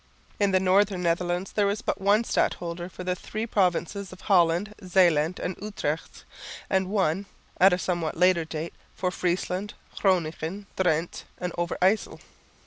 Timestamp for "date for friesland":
8.43-9.75